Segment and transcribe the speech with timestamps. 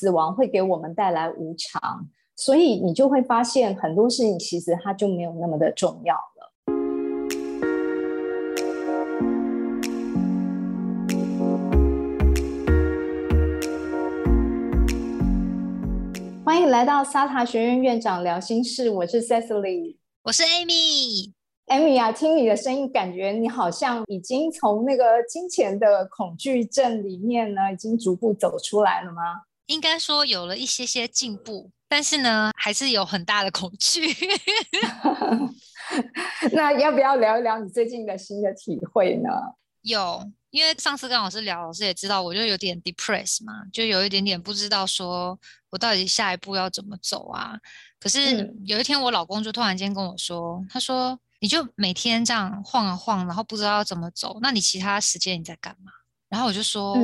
[0.00, 6.54] 死亡会给我们带来无常，所以你就会发现很多事情其实它就没有那么的重要了。
[16.42, 21.34] 欢迎来到沙塔学院院长聊心事，我是 Cecily，我是 Amy。
[21.66, 29.42] Amy 啊，听你的声音，感觉你好像已经从那个金钱的恐惧症里面呢，已经逐步走出来了吗？
[29.70, 34.02] 应该说有了一些些进步，但是呢，还是有很大的恐惧。
[36.52, 39.30] 那要不要聊一聊你最近的新的体会呢？
[39.82, 45.38] 有，因为上次跟老师聊，老师也知道，我就有点 depressed 嘛，就有一点点不知道说
[45.70, 47.56] 我到底下一步要怎么走啊。
[48.00, 51.18] 可是有一天，我老公就突然间跟我说，他说。
[51.42, 54.38] 你就每天这样晃啊晃，然后不知道要怎么走。
[54.42, 55.90] 那你其他时间你在干嘛？
[56.28, 56.94] 然后我就说，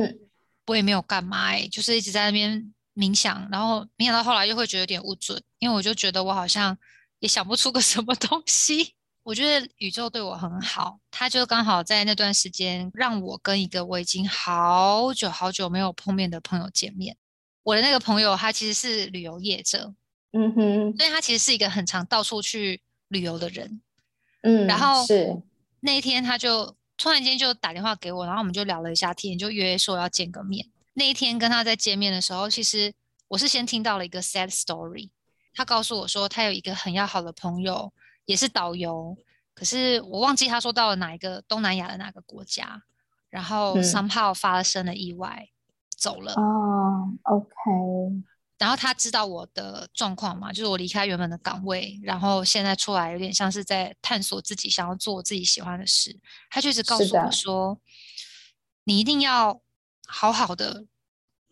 [0.67, 3.47] 我也没有干嘛，哎，就是一直在那边冥想。
[3.51, 6.77] 然后冥想到后来又会觉得有点不准，因为我就觉得我好像
[7.19, 8.93] 也想不出个什么东西。
[9.23, 17.17] 我觉得宇宙对我很好，他就刚好在那段时间让我跟一个我已经好久好久没有碰面的朋友见面。
[17.63, 19.93] 我的那个朋友他其实是旅游业者，
[20.31, 23.81] 嗯哼，所以他其实是一个很常到处去旅游的人。
[24.43, 25.41] 嗯，然后是
[25.81, 30.67] 那一天，他就突然间就打电话给我，然后我们就聊了一下天，就约说要见个面。
[30.93, 32.91] 那一天跟他在见面的时候，其实
[33.27, 35.09] 我是先听到了一个 sad story。
[35.53, 37.93] 他告诉我说，他有一个很要好的朋友，
[38.25, 39.15] 也是导游，
[39.53, 42.81] 可是我忘记他说到了哪一个东南亚的哪个国家，
[43.29, 45.49] 然后 somehow 发生了意外，
[45.95, 46.33] 走了。
[46.33, 47.51] 哦，OK。
[48.57, 56.19] 然后他知道我的状况嘛，就是我离开原本的岗位，然后现在出来有点像是在探索自己，想要做自己喜欢的事。
[56.49, 57.79] 他就一直告诉我说
[58.85, 59.61] ：“你一定要
[60.07, 60.85] 好好的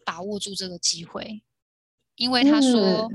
[0.03, 1.43] 把握住这个机会，
[2.15, 3.11] 因为他说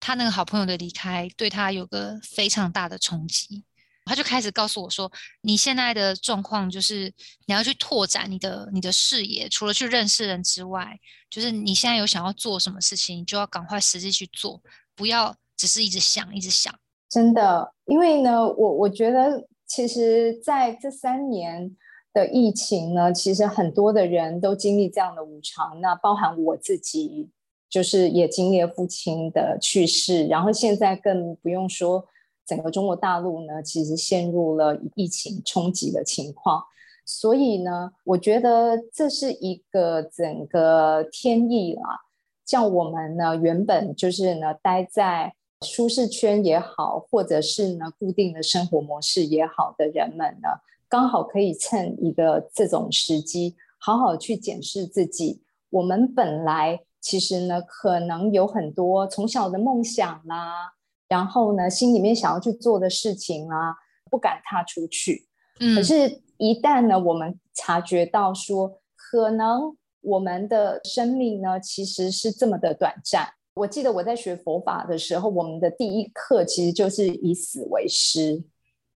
[0.00, 3.64] 他那个好朋友的离开对他有个非常大的冲击。”
[4.04, 5.10] 他就开始告诉我说
[5.40, 7.12] ：“你现在的状况就是
[7.46, 10.98] 你要去拓展你的你的视野，除了去认识人之外，
[11.30, 14.60] 就是你现在有想要做什么事情，你就要赶快实际去做，
[14.94, 16.74] 不要只是一直想一直想。”
[17.08, 21.74] 真的，因为呢，我我觉得其实在这三年
[22.12, 27.30] 的疫情呢，其实很多的人都经历这样的无常，那包含我自己，
[27.70, 32.06] 就是也经历了父亲的去世，然后现在更不用说。
[32.46, 36.62] 整个中国大陆呢，其实陷入了疫情冲击的情况，
[37.04, 42.02] 所以呢，我觉得这是一个整个天意啦。
[42.44, 50.48] 像我们呢，原本就是呢，待在舒适圈也好，或者是呢，固定的生活模式也好的人们呢，
[50.88, 55.40] 刚好可以趁一个这种时机，好好去检视自己。
[55.70, 60.74] 我们本来其实呢，可能有很多从小的梦想啦。
[61.14, 63.72] 然后呢，心里面想要去做的事情啊，
[64.10, 65.28] 不敢踏出去。
[65.60, 73.28] 嗯，可是，一旦呢，我们察觉到说，可能我们的生命呢，其实是这么的短暂。
[73.54, 78.42] 我记得我在学佛法的时候，我们的第一课其实就是以死为师。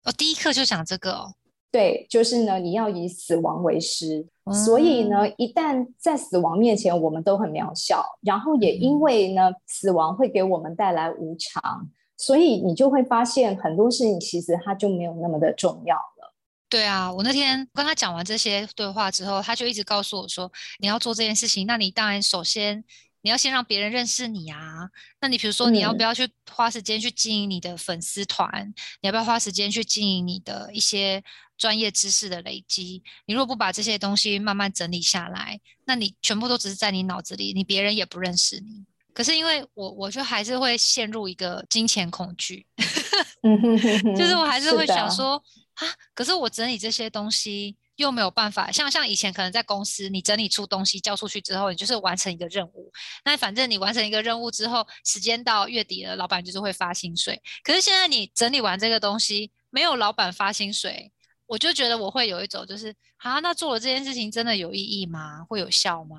[0.05, 1.35] 哦，第一课就讲这个哦。
[1.73, 4.25] 对，就是呢，你要以死亡为师。
[4.53, 8.05] 所以呢，一旦在死亡面前，我们都很渺小。
[8.23, 11.91] 然后也因为呢，死亡会给我们带来无常。
[12.17, 16.35] 所以你就会发现很多事情其实它就没有那么的重要了。
[16.69, 22.83] 对啊，我那天跟他讲完这些对话之后，他就一直告诉我说：“你要做这件事情，那你当然首先
[23.21, 24.91] 你要先让别人认识你啊。
[25.21, 28.75] 那你比如说你要不要去花时间去经营你的粉丝团？
[29.01, 31.23] 你要不要花时间去经营你的一些
[31.57, 33.05] 专业知识的累积？
[33.27, 42.67] 你如果不把这些东西慢慢整理下来，那你全部都只是在你脑子里，你别人也不认识你。”可是因为我，我就还是会陷入一个金钱恐惧，
[44.17, 45.43] 就是我还是会想说
[45.75, 52.93] 啊，可是我整理这些东西又没有办法，像像以前可能在公司，你整理出东西交出去之后，你就是完成一个任务，
[53.25, 57.41] 那反正你完成一个任务之后，时间到月底了，老板就是会发薪水。
[57.63, 61.13] 可是现在你整理完这个东西，没有老板发薪水，
[61.47, 65.45] 我就觉得我会有一种就是啊，那做了这件事情真的有意义吗？
[65.49, 66.17] 会有效吗？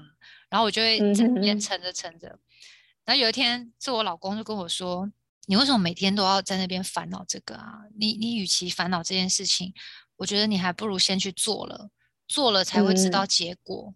[0.49, 2.39] 然后我就会在里面沉着沉着。
[3.05, 5.09] 然后有一天，是我老公就跟我说
[5.45, 7.79] ：“你为什么每天都要在那边烦恼这个啊？
[7.97, 9.73] 你你与其烦恼这件事情，
[10.17, 11.89] 我觉得你还不如先去做了，
[12.27, 13.93] 做了才会知道结果。”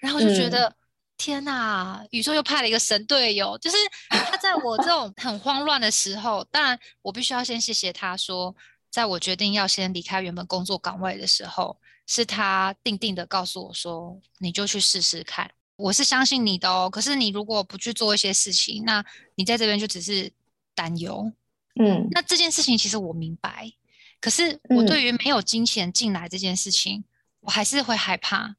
[0.00, 0.74] 然后就觉得
[1.16, 3.76] 天呐，宇宙又派了一个神队友，就是
[4.10, 8.54] 他在我这种很慌乱的时候，当然我必须要先谢谢他说，
[8.90, 16.90] 在我决定要先离开原本工作岗位的时候，是他定定的告诉我说：“你就去试试看。”我是相信你的哦。
[16.90, 19.04] 可是你如果不去做一些事情，那
[19.36, 20.30] 你在这边就只是
[20.74, 21.32] 担忧。
[21.80, 23.72] 嗯，那这件事情其实我明白，
[24.20, 27.04] 可是我对于没有金钱进来这件事情，
[27.40, 28.56] 我还是会害怕，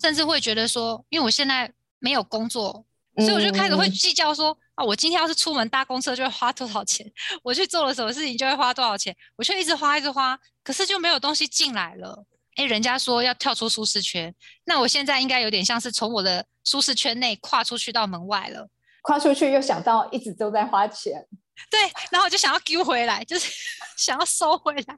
[0.00, 2.86] 甚至会觉得说，因为我现在没有工作，
[3.18, 7.06] 所以我就开始会计较说，啊，我今天要是出门搭公车就会花多少钱，
[7.42, 12.24] 我去做了什么事情就会花多少钱，我却一直花一直花，可是就没有东西进来了。
[12.56, 14.34] 哎，人家说要跳出舒适圈，
[14.64, 18.68] 那我现在应该有点像是从我的舒适圈内跨出去到门外了。
[19.02, 21.26] 跨出去又想到一直都在花钱，
[21.68, 21.80] 对，
[22.10, 23.52] 然后我就想要丢回来，就是
[23.98, 24.96] 想要收回来。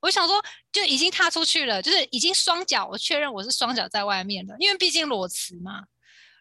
[0.00, 0.42] 我想说，
[0.72, 5.82] 就已经踏出去了，就是已经双脚，我确认我是双脚在外面了，因为毕竟裸辞嘛。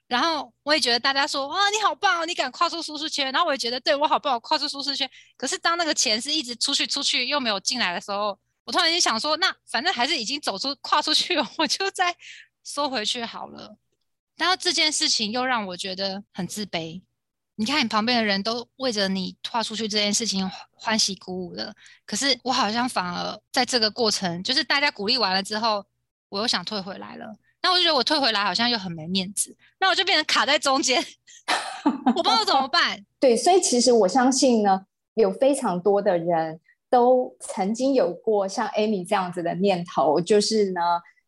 [0.08, 3.32] 然后我也觉得大家说哇，你好棒哦，你敢跨出舒适圈。
[3.34, 5.10] 然后我也觉得对我好棒，我跨出舒适圈。
[5.36, 8.40] 可是当那个钱是一直出去出去又没有进来的时候。
[8.68, 12.14] 我突然间想说，那反正还是已经走出、跨出去了，我就再
[12.66, 13.78] 收回去好了。
[14.36, 17.02] 然后这件事情又让我觉得很自卑。
[17.56, 21.74] 你看，你旁边的人都为着你跨出去这件事情欢喜鼓舞的，
[22.06, 25.86] 可是我好像反而在这个过程，就是大家鼓励完了之后，
[26.28, 27.38] 我又想退回来了。
[27.62, 31.02] 那我就觉得我退回来好像又很没面子，那我就变成卡在中间，
[32.16, 33.06] 我不知道怎么办。
[33.18, 36.60] 对，所以其实我相信呢，有非常多的人。
[36.90, 40.82] 都曾经有过像 Amy 这样子的念头，就是呢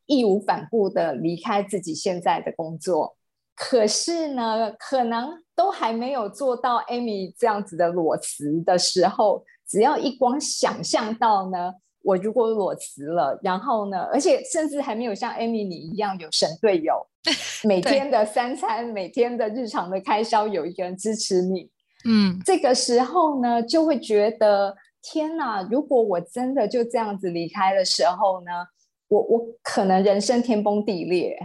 [0.05, 3.17] 义无反顾的离开自己现在的工作。
[3.55, 17.05] 可是呢，可能都还没有做到 Amy 这样子的裸辞的时候，只要一光想象到呢，我如果裸辞了，然后呢，而且甚至还没有像 Amy 你一样有神队友，
[17.67, 21.69] 每天的三餐、每天的日常的开销有一个人支持你，
[22.05, 24.73] 嗯，这个时候呢，就会觉得。
[25.01, 25.61] 天哪！
[25.69, 28.51] 如果我真的就这样子离开的时候呢，
[29.07, 31.37] 我我可能人生天崩地裂。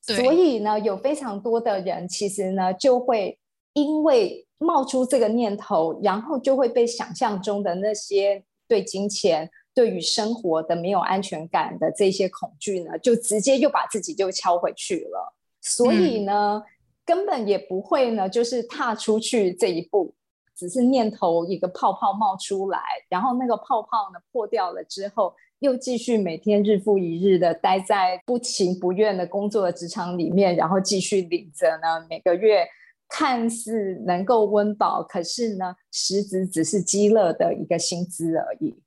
[0.00, 3.38] 所以呢，有非常多的人其实呢，就会
[3.74, 15.34] 因为冒出这个念头，然后就会被想象中的那些对金钱、对于生活的没有安全感的这些恐惧呢，就直接又把自己就敲回去了。
[15.60, 16.62] 所以呢，
[17.04, 20.14] 根本也不会呢，就是踏出去这一步。
[20.58, 32.66] 只是念头一个泡泡冒出来，然后那个泡泡呢破掉了之后，又继续每天日复一日的待在不情不愿的工作的职场里面，然后继续领着呢每个月
[33.08, 38.82] 看似能够温饱，可是呢实质只是积乐的一个薪资而已。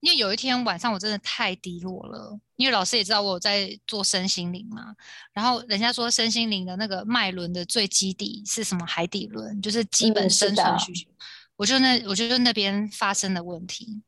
[0.00, 4.94] 因为有一天晚上我真的太低落了，因为老师也知道我在做身心灵嘛，
[5.32, 8.84] 然后人家说身心灵的那个脉轮的最基底是什么？
[8.86, 11.10] 海底轮，就是基本生存需求。
[11.56, 14.02] 我就那我就得那边发生的问题，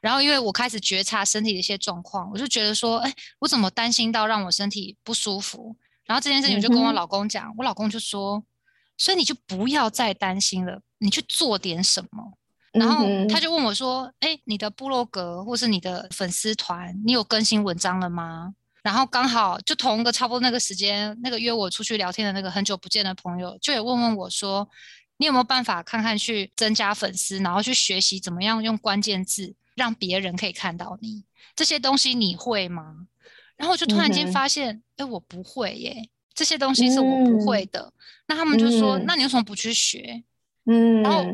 [0.00, 5.76] 然后因为我开始觉察身体的一些状况，我就觉得说，哎，我怎么担心到让我身体不舒服？
[6.06, 8.42] 然后这件事情我就跟我老公讲，我老公就说，
[8.96, 12.38] 所以你就不要再担心了，你去做点什么。
[12.78, 24.68] 然后他就问我说：“哎，你的部落格或是你的粉丝团，你有更新文章了吗？”然后刚好就同一个差不多那个时间，那个约我出去聊天的那个很久不见的朋友，就也问问我说
[25.18, 31.24] ：“你有没有办法看看去增加粉丝，然后去学习怎么样用关键字让别人可以看到你
[31.56, 32.14] 这些东西？
[32.14, 33.08] 你会吗？”
[33.56, 37.92] 然后我就突然间发现：“哎，我不会耶，这些东西是我不会的。”
[38.28, 40.22] 那他们就说：“那你为什么不去学？”
[40.66, 41.24] 嗯，然后。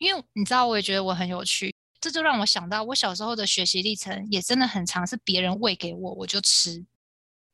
[0.00, 6.82] 因为你知道，我也觉得我很有趣，这就让我想到我小时候的学习历程也真的很长，是别人喂给我我就吃，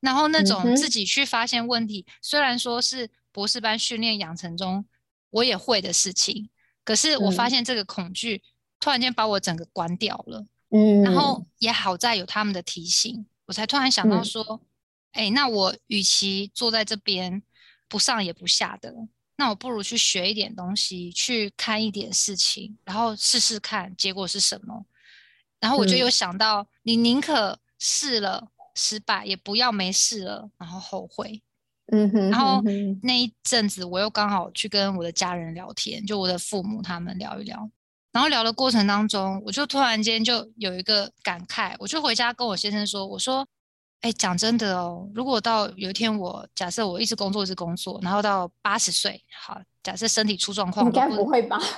[0.01, 4.87] 然后那种自己去发现问题，虽然说是博士班训练养成中
[5.31, 6.49] 我也会的事情，
[6.85, 8.41] 可是我发现这个恐惧
[8.79, 14.63] 突然间把我整个关掉了，嗯，然后也好在有他们的提醒，我才突然想到说，
[15.11, 17.43] 哎，那我与其坐在这边
[17.89, 18.95] 不上也不下的。
[19.39, 24.87] 那我不如去学一点东西，去看一点事情，然后试试看结果是什么。
[25.61, 31.43] 然后我就有想到，你宁可试了失败，也不要没试了然后后悔。
[31.93, 32.31] 嗯哼。
[32.31, 32.63] 然后
[33.03, 37.71] 那一阵子，我又刚好去跟我的家人聊天，就我的父母他们聊一聊。
[38.13, 43.47] 然后聊的过程当中，我就突然间就有一个感慨，我就回家跟我先生说：“我说。”
[44.03, 51.59] 哎，讲真的哦，如果到有一天我假设我一直工作一直工作，然后到八十岁，好，假设身体出状况，应该不会吧？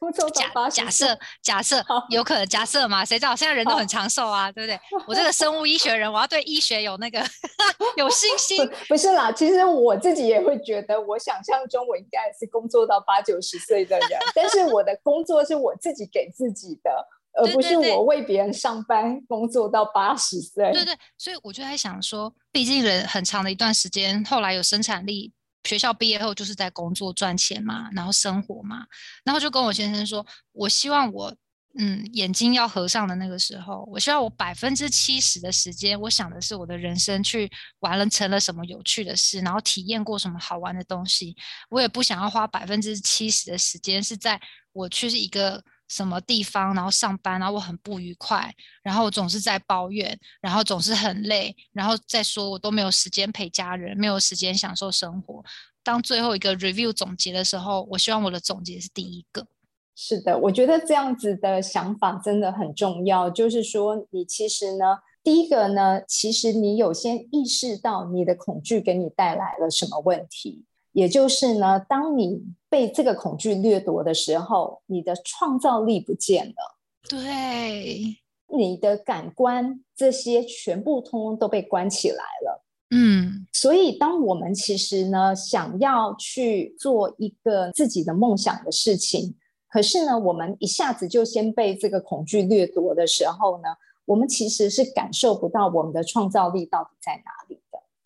[0.00, 1.80] 工作假假设假设
[2.10, 3.04] 有可能假设嘛？
[3.04, 4.80] 谁知道现在人都很长寿啊，对不对？
[5.06, 7.24] 我这个生物医学人，我要对医学有那个
[7.96, 8.68] 有信心。
[8.88, 17.06] 不是啦，其实我自己也会觉得，我想象中我应该是工作到八九十岁的人，但是我的工作是我自己给自己的。
[17.36, 20.72] 而不是我为别人上班工作到八十岁。
[20.72, 25.32] 对对，所以我就在想说，毕竟人很长的一段时间，后来有生产力
[25.64, 28.86] 学校毕业后就是在工作赚钱嘛，然后生活嘛，
[29.24, 31.34] 然后就跟我先生说，我希望我。
[31.78, 41.36] 嗯，眼睛要合上的那个时候，我希望我百分之七十的时间，我想的是我的人生去完了成了什么有趣的事，然后体验过什么好玩的东西。
[41.68, 44.40] 我也不想要花百分之七十的时间是在
[44.72, 48.52] 我去一个什么地方，然后上班，然后我很不愉快，
[48.82, 55.44] 然后我总是在抱怨，然后总是很累，然后再说我都没有时间陪家人，没有时间享受生活。
[55.82, 59.46] 当最后一个 review 总结的时候，我希望我的总结是第一个。
[59.94, 63.30] 是的，我觉得这样子的想法真的很重要。
[63.30, 70.66] 就是说，你其实呢，第一个呢，其实你有先意识到你的恐惧给你带来了什么问题，
[70.96, 78.16] 也就是呢，当你被这个恐惧掠夺的时候，你的创造力不见了，对，
[78.48, 82.64] 你的感官这些全部通通都被关起来了。
[82.92, 89.34] 嗯，所以当我们其实呢，想要去做一个自己的梦想的事情。
[89.68, 93.68] 可是呢，我们一下子就先被这个恐惧掠夺的时候呢，
[94.06, 97.45] 我们其实是感受不到我们的创造力到底在哪里的。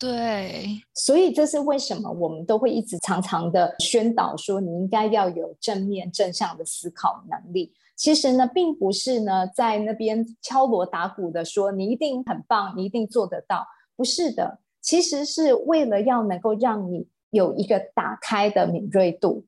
[0.01, 7.71] 对，所以这是为什么我们都会一直常常的宣导说，你应该要有正面正向的思考能力。
[7.95, 14.59] 其实呢，并不是呢在那边敲锣打鼓的说你一定很棒，你一定做得到，不是的。
[14.81, 19.45] 其实是为了要能够让你有一个打开的敏锐度。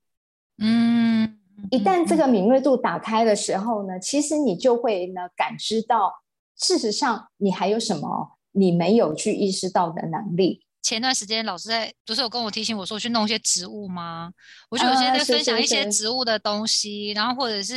[0.60, 1.40] 嗯。
[1.72, 6.14] 一旦这个敏锐度打开的时候呢，其实你就会呢感知到，
[6.56, 10.62] 事实上你还有什么你没有去意识到的能力。
[10.82, 14.32] 前段时间老师在不是有跟我提醒我说去弄一些植物吗？
[14.70, 17.76] 我就有些在分享一些植物的东西，然后或者是，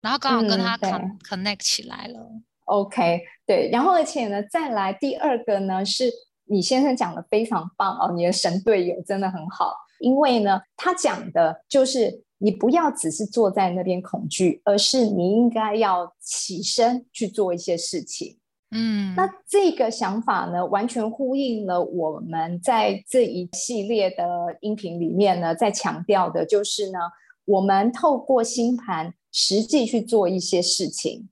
[0.00, 2.20] 然后刚好跟他 connect 起来了。
[2.64, 6.10] OK，对，然后而且呢，再来第二个呢，是
[6.44, 12.24] 你先生讲的非常棒哦，你的神队友真的很好，因为呢，他讲的就是。
[12.44, 18.36] 你不要只是坐在那边恐惧，而是你应该要起身去做一些事情。
[18.72, 24.26] 嗯，那这个想法呢，完全呼应了我们在这一系列的
[24.60, 26.98] 音频里面呢，在强调的就是呢，
[27.44, 31.28] 我们透过星盘实际去做一些事情。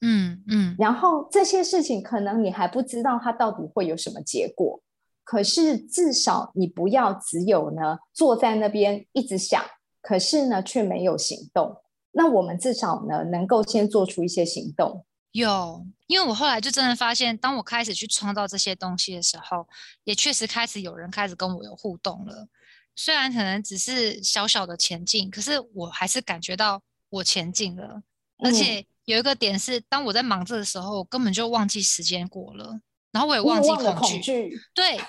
[0.00, 4.80] 嗯嗯，然后这些事情可能你还不知道它到底会有什么结果，
[5.22, 9.62] 可是至少你不要只有呢坐在那边一直想。
[10.02, 11.76] 可是呢，却没有行动。
[12.12, 15.04] 那我们至少呢，能够先做出一些行动。
[15.32, 19.68] 有，因为我后来就真的发现，当我开始去创造这些东西的时候，
[20.04, 22.48] 也确实开始有人开始跟我有互动了。
[22.96, 28.02] 虽然可能只是小小的前进，可是我还是感觉到我前进了。
[28.38, 32.80] 而且有一个点是，当我在忙着的时候，我根本就忘记时间过了，
[33.12, 34.60] 然后我也忘记恐惧。
[34.74, 35.00] 对。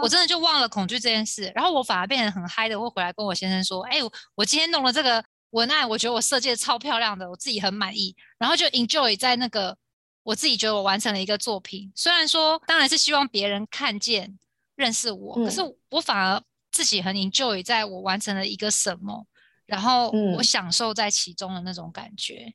[0.00, 3.98] 我真的就忘了恐惧这件事，然后我反而变得很嗨的，会回来跟我先生说：“哎，
[4.34, 9.76] 我今天弄了这个文案，我觉得我设计的超漂亮的，我自己很满意。”然后就 enjoy 在那个
[10.22, 11.90] 我自己觉得我完成了一个作品。
[11.94, 14.38] 虽然说当然是希望别人看见
[14.76, 19.26] 认识我，可是我反而自己很 enjoy 在我完成了一个什么，
[19.66, 22.52] 然后我享受在其中的那种感觉。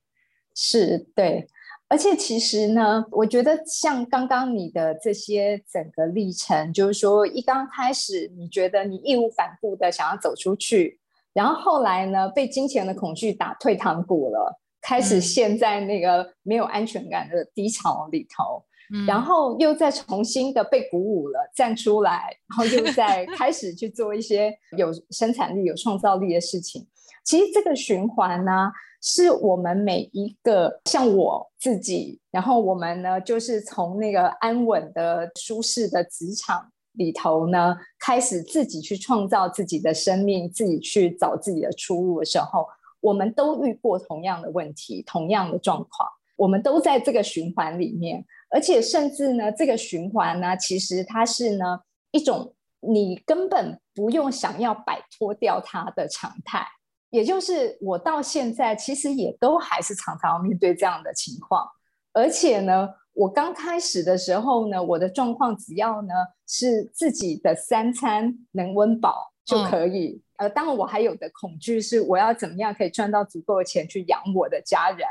[0.56, 1.48] 是对。
[1.90, 11.00] 而且其实呢，我觉得像刚刚你的这些整个历程，就是说一刚开始你觉得你义无反顾的想要走出去，
[11.34, 18.64] 然后后来呢被金钱的恐惧打退堂鼓了，开始陷在那个没有安全感的低潮里头，
[18.94, 26.88] 嗯然后又再重新的被鼓舞了，站出来，然后又再开始去做一些有生产力、有创造力的事情。
[27.24, 28.72] 其实这个循环呢。
[29.06, 42.68] 是我们每一个像我自己，然后我们呢，就是从那个安稳的、舒适的职场里头呢，开始自己去创造自己的生命，自己去找自己的出路的时候，
[43.00, 51.80] 我们都遇过同样的问题、同样的状况，我们都在这个循环里面，而且甚至呢，这个循环呢，其实它是呢
[52.12, 56.66] 一种你根本不用想要摆脱掉它的常态。
[57.10, 61.64] 也就是我到现在其实也都还是常常要面对这样的情况，
[62.12, 66.14] 而且呢，我刚开始的时候呢，我的状况只要呢
[66.48, 70.22] 是自己的三餐能温饱就可以。
[70.38, 75.08] 呃，当然我还有的恐惧是我要怎么样可以赚到足够的钱去养我的家人。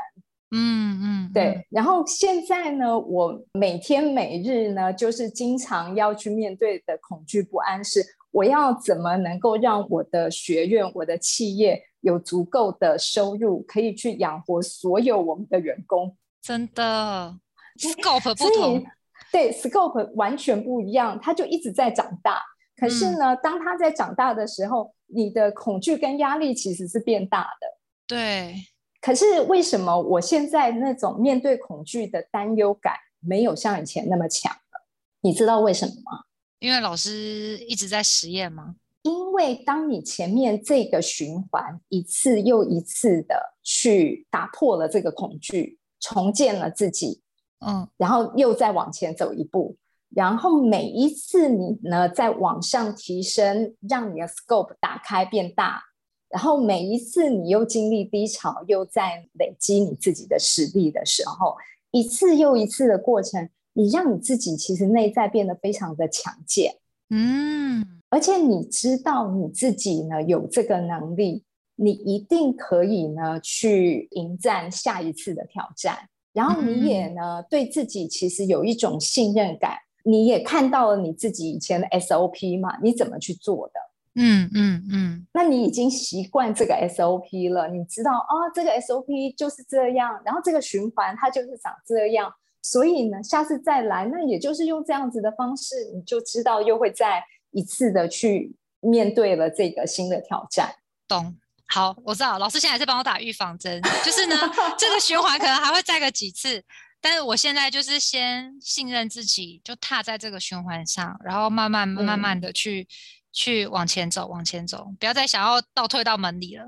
[0.51, 1.65] 嗯嗯，对。
[1.69, 11.81] 然后现在呢，我每天每日呢，就是经常要去面对的恐惧不安是，我要怎么能够让我的学院、我的企业。
[12.03, 16.13] 有足够的收入，可以去养活所有我们的员工。
[16.41, 17.39] 真的
[17.77, 18.83] ，scope 不同，
[19.31, 22.41] 对 scope 完全不一样，它就一直在长大。
[22.75, 27.67] 可是呢，当他在长大的时候，你的恐惧跟压力其实是变大的。
[28.07, 28.55] 对。
[28.99, 34.87] 可是为什么我现在那种面对恐惧的担忧感没有像以前那么强了？
[35.21, 36.23] 你知道为什么吗？
[36.59, 38.75] 因为老师一直在实验吗？
[39.01, 47.21] 因为当你前面这个循环一次又一次的去打破了这个恐惧，重建了自己，
[47.65, 49.75] 嗯，然后又再往前走一步，
[50.09, 55.81] 然后每一次你呢再往上提升，让你的 scope 打开变大。
[56.29, 61.55] 然后每一次你又经历低潮，又在累积你自己的实力的时候，
[61.91, 66.77] 一次又一次的过程，你让你自己其实内在变得非常的强健，
[67.11, 71.43] 嗯，而且你知道你自己呢有这个能力，
[71.75, 83.73] 你一定可以呢去迎战下一次的挑战，然后你也呢对自己其实有一种信任感，你也看到了你自己以前的 SOP 嘛，你怎么去做的？
[84.15, 100.69] 嗯嗯嗯，那你已经习惯这个 SOP 了，你知道啊，这个 SOP 就是这样，然后这个循环它就是长这样，所以呢，下次再来，那也就是用这样子的方式，你就知道又会再一次的去面对了这个新的挑战。
[101.07, 101.35] 懂？
[101.73, 104.35] 好，我知道，老师现在在帮我打预防针，就是呢，
[104.77, 106.63] 这个循环可能还会再个几次，
[107.01, 112.87] 但是我现在就是先信任自己，就踏在这个循环上，然后慢慢慢慢的去。
[113.35, 116.65] 去往前走，往前走，不要再想要倒退到门里了。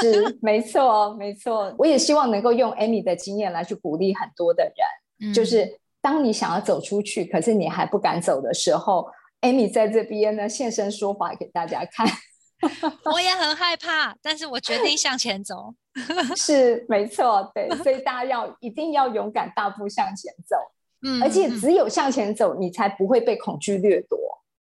[0.00, 1.74] 是，没错，没错。
[1.76, 4.72] 我也希望能够用 Amy 的经验来去鼓励很多的
[5.18, 9.06] 人，就是当你想要走出去，可是你还不敢走的时候
[9.42, 12.06] ，Amy 在这边呢现身说法给大家看。
[13.12, 15.74] 我也很害怕，但是我决定向前走。
[16.36, 20.56] 是，没错，对，所以大家要一定要勇敢大步向前走。
[21.04, 24.18] 嗯，而且只有向前走，你才不会被恐惧掠夺。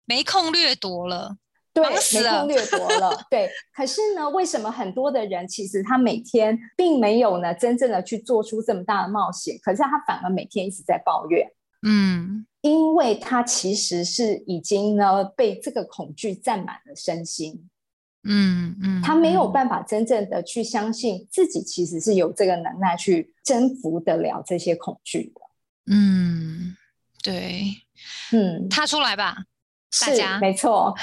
[0.06, 1.36] 没空掠夺了，
[1.72, 3.48] 对，没空掠夺了， 对。
[3.76, 9.56] 可是呢，为什么很多的人其实他每天并没有呢真正的去做出这么大的冒险？
[9.62, 11.46] 可是他反而每天一直在抱怨，
[11.86, 17.70] 嗯，因为他其实是已经呢被这个恐惧占满了身心，
[18.24, 25.40] 嗯嗯，他没有办法真正的去相信自己其实是有这个能耐去征服得了这些恐惧的，
[25.94, 26.76] 嗯，
[27.22, 27.64] 对，
[28.32, 29.44] 嗯，他出来吧。
[30.00, 30.94] 大家，没错。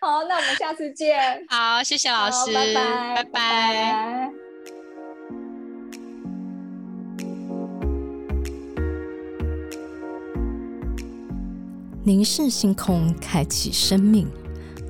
[0.00, 1.42] 好，那我们下次见。
[1.48, 4.30] 好，谢谢老师，拜拜，拜拜。
[12.04, 14.30] 凝视星空，开启生命。